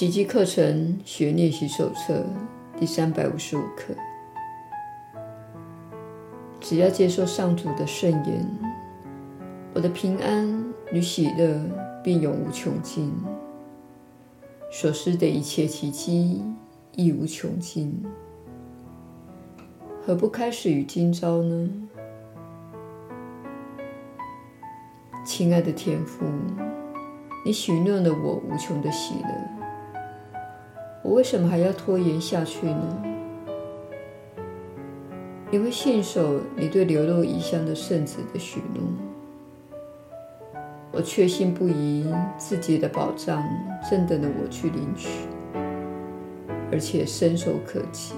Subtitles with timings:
[0.00, 2.24] 奇迹课程学练习手册
[2.78, 3.94] 第三百五十五课。
[6.58, 8.48] 只要接受上主的圣言，
[9.74, 11.62] 我的平安与喜乐
[12.02, 13.12] 便永无穷尽，
[14.72, 16.42] 所施的一切奇迹
[16.96, 18.02] 亦无穷尽。
[20.02, 21.70] 何不开始于今朝呢？
[25.26, 26.24] 亲爱的天父，
[27.44, 29.59] 你许诺了我无穷的喜乐，
[31.02, 33.02] 我为什么还要拖延下去呢？
[35.50, 38.82] 你会信守你对流落异乡的圣子的许诺。
[40.92, 43.42] 我确信不疑，自己的宝藏
[43.88, 45.08] 正等着我去领取，
[46.70, 48.14] 而且伸手可及。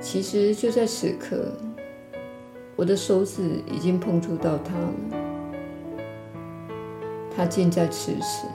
[0.00, 1.52] 其实就在此刻，
[2.74, 4.88] 我的手指已经碰触到它了。
[7.34, 8.46] 它近在咫尺，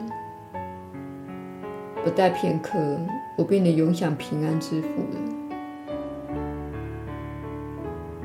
[2.04, 2.80] 不待片刻，
[3.38, 5.20] 我便能永享平安之福了。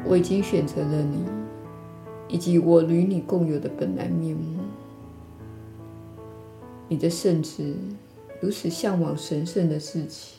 [0.04, 1.24] 我已经选择了你，
[2.28, 4.60] 以及我与你共有的本来面目。
[6.88, 7.74] 你的圣子
[8.40, 10.34] 如此向往神圣的自己。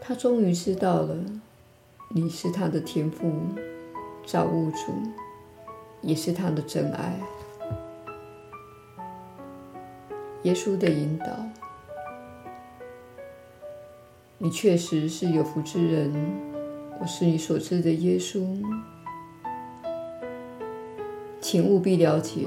[0.00, 1.16] 他终于知道了，
[2.10, 3.32] 你是他的天父、
[4.24, 4.92] 造物主，
[6.00, 7.18] 也是他的真爱。
[10.44, 11.26] 耶稣的引导，
[14.36, 16.12] 你确实是有福之人。
[17.00, 18.46] 我是你所知的耶稣，
[21.40, 22.46] 请务必了解，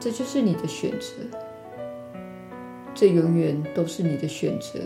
[0.00, 1.38] 这就是你的选择，
[2.94, 4.80] 这永远都是你的选择。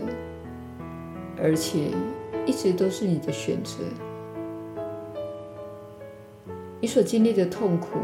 [1.41, 1.91] 而且
[2.45, 3.77] 一直都是你的选择。
[6.81, 7.99] 你所经历的痛苦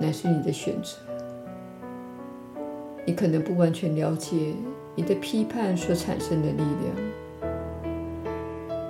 [0.00, 0.96] 乃是你的选择。
[3.08, 4.52] 你可能不完全了解
[4.94, 7.50] 你的批判所产生的力量，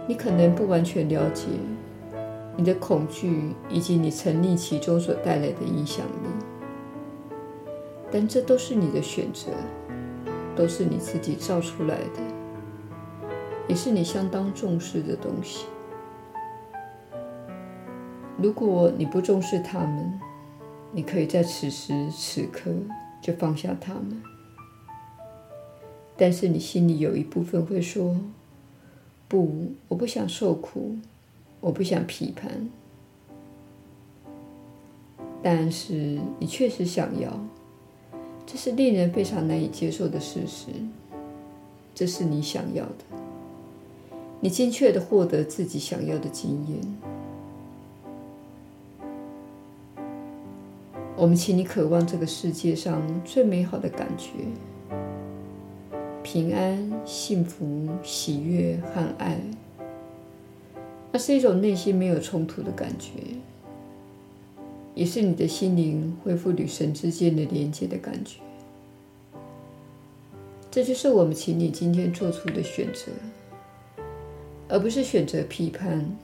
[0.08, 1.44] 你可能不完全了解
[2.56, 7.30] 你的恐惧以及你沉溺其中所带来的影响力，
[8.10, 9.52] 但这都是你的选择，
[10.56, 12.20] 都是你自己造出来的。
[13.68, 15.66] 也是你相当重视的东西。
[18.36, 20.20] 如果你不重视他们，
[20.90, 22.72] 你可以在此时此刻
[23.20, 24.22] 就放下他们。
[26.16, 28.16] 但是你心里有一部分会说
[29.28, 30.96] ：“不，我不想受苦，
[31.60, 32.68] 我不想批判。”
[35.40, 37.38] 但是你确实想要，
[38.44, 40.66] 这是令人非常难以接受的事实。
[41.94, 43.04] 这是你想要的。
[44.40, 46.80] 你精确地获得自己想要的经验。
[51.20, 54.30] 我们请你渴望这个世界上最美好的感觉：
[56.22, 59.36] 平安、幸福、喜悦和爱。
[61.10, 63.10] 那是一种内心没有冲突的感觉，
[64.94, 68.38] 也是你的心灵恢复与神之间的连接的感觉。
[70.70, 73.10] 这就是我们请你今天做出的选择。
[74.68, 76.16] 而不是选择批判、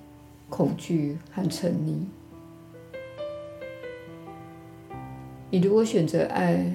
[0.49, 1.97] 恐惧和沉溺。
[5.55, 6.67] 你如果选择爱，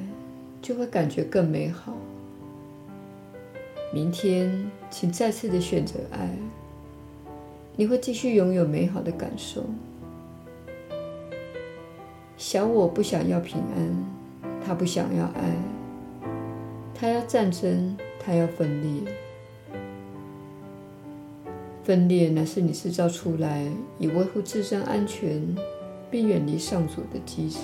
[0.61, 1.93] 就会感觉更美好。
[3.93, 6.29] 明天，请再次的选择爱，
[7.75, 9.65] 你会继续拥有美好的感受。
[12.37, 14.05] 小我不想要平安，
[14.65, 15.53] 他不想要爱，
[16.95, 19.13] 他要战争，他要分裂。
[21.83, 25.53] 分裂乃是你制造出来以维护自身安全
[26.09, 27.57] 并远离上主的机制，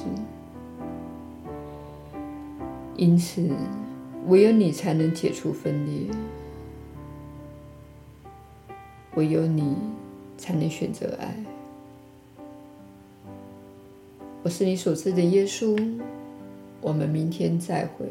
[2.97, 3.49] 因此
[4.27, 6.07] 唯有你才能解除分裂，
[9.15, 9.75] 唯有你
[10.37, 11.35] 才能选择爱。
[14.43, 15.77] 我是你所知的耶稣，
[16.81, 18.05] 我们明天再会。